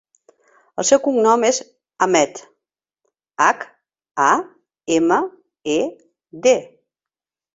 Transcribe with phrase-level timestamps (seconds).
[0.83, 1.57] El seu cognom és
[2.05, 2.39] Hamed:
[3.47, 3.67] hac,
[4.29, 4.31] a,
[4.97, 5.19] ema,
[5.75, 5.79] e,
[6.47, 6.57] de.